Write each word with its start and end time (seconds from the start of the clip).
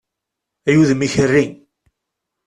Ay 0.67 0.75
udem 0.81 1.01
n 1.03 1.05
ikerri! 1.07 1.45